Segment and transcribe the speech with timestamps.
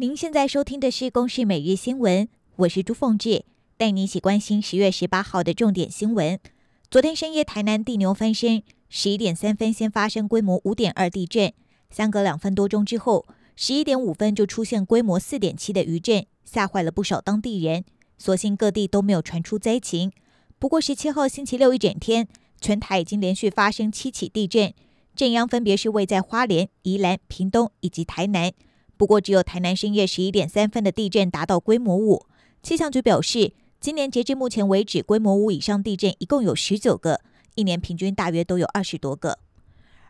[0.00, 2.24] 您现在收听的是《公视每日新闻》，
[2.56, 3.44] 我是朱凤志，
[3.76, 6.40] 带你一起关心十月十八号的重点新闻。
[6.90, 11.52] 昨天深夜，台南地牛翻身，十一点三分先发生规模五点二地震，
[11.90, 17.84] 相隔两分多钟之后，十一点五分就出现规模四点七的余震，吓坏了不少当地人。
[18.16, 20.10] 所幸各地都没有传出灾情。
[20.58, 22.26] 不过十七号星期六一整天，
[22.58, 24.72] 全台已经连续发生七起地震，
[25.14, 28.50] 震央分别是位在花莲、宜兰、屏东以及台南。
[29.00, 32.26] 不过，只有台南深夜十一点三分的地震达到规模五。
[32.62, 37.22] 气象局表示，今年截至目前为止，规模五以上地震一共有十九个，
[37.54, 39.38] 一年平均大约都有二十多个。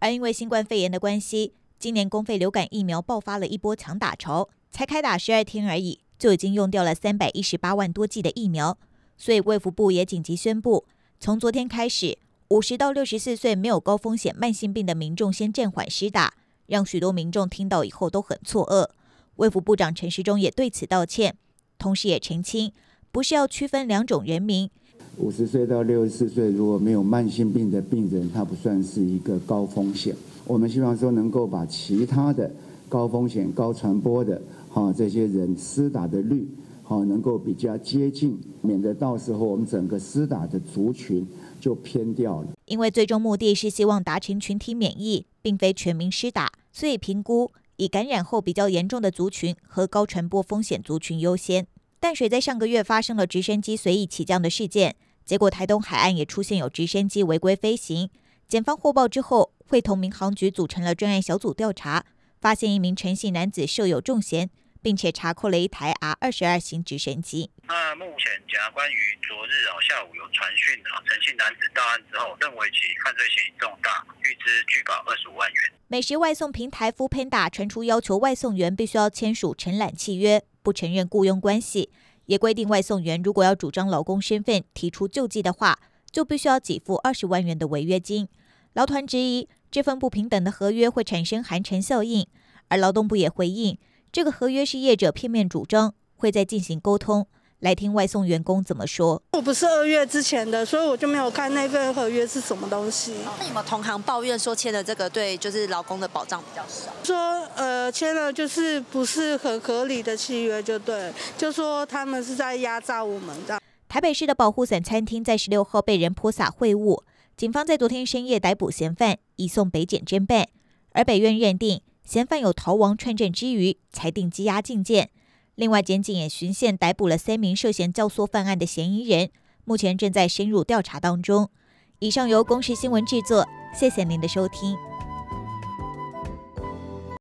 [0.00, 8.76] 而因为新冠肺炎的关系，今年公费流感疫苗爆发了一波抢打潮，才开打十二天而已，就已经用掉了三百一十八万多剂的疫苗。
[9.16, 10.86] 所以卫福部也紧急宣布，
[11.20, 16.34] 从昨天开始，五十到六十四岁没有高风险慢性病的民众先暂缓施打。
[16.66, 18.88] 让许多民众听到以后都很错愕。
[19.36, 21.36] 卫福部长陈时中也对此道歉，
[21.78, 22.72] 同时也澄清，
[23.10, 24.70] 不是要区分两种人民。
[25.18, 30.14] 五十岁到六十四岁如果没有慢性病的病人，他不算是一个高风险。
[30.46, 32.50] 我们希望说能够把其他的
[32.88, 36.48] 高风险、高传播的哈这些人施打的率
[36.82, 41.26] 哈能够比较接近，免得到时候我们整个施打的族群
[41.60, 42.48] 就偏掉了。
[42.66, 46.50] 因为最终目的是希望达成群体免疫，并非全民施打。
[46.72, 51.66] 所以评估以感染后比较严重的族群和高传播风险族群优先。
[52.00, 58.08] 淡水在上个月发生了直升机随意起降的事件，结果台东海岸也出现有直升机违规飞行。
[58.48, 62.04] 检方获报之后，会同民航局组成了专案小组调查，
[62.40, 64.50] 发现一名陈姓男子涉有重嫌。
[64.82, 67.48] 并且查扣了一台 R 二十二型直升机。
[67.68, 74.04] 那目前检察官于昨日哦下午有传讯啊，陈姓男子到案之后，认为其犯罪嫌疑重大，
[74.42, 75.72] 预支具保二十五万元。
[75.88, 81.90] 美食外送平台 f o o p a n d a 传出要求外送员必须要签署承揽契约，不承认雇佣关系，
[82.26, 85.78] 也规定外送员如果要主张劳工身份提出救济的话，
[86.10, 88.28] 就必须要给付二十万元的违约金。
[88.72, 92.26] 劳团质疑这份不平等的合约会产生寒蝉效应，
[92.68, 93.78] 而劳动部也回应。
[94.10, 97.26] 这个合约是业者片面主张，会再进行沟通，
[97.62, 99.22] 来听外送员工怎么说。
[99.30, 103.14] 我不是二月之前的，所以我就没有看那份合约是什么东西。
[103.24, 106.90] 那你们同行抱怨说签的这个对就是劳工的保障比较少？
[107.04, 107.16] 说
[107.54, 113.60] 呃签了就是不是很合理的契约，就对，就说他们是在压榨我们的。
[113.88, 117.04] 台北市的保护伞餐厅在十六号被人泼洒秽物，
[117.36, 120.48] 警方在昨天深夜逮捕嫌犯，移送北检侦办，
[120.90, 121.80] 而北院认定。
[122.04, 125.10] 嫌犯有逃亡串证之余，裁定羁押禁见。
[125.54, 129.30] 另外，检警也循线逮捕了三名涉嫌教唆犯案的嫌疑人，
[129.64, 131.50] 目前正在深入调查当中。
[131.98, 133.46] 以上由公视新闻制作，
[133.78, 134.91] 谢谢您的收听。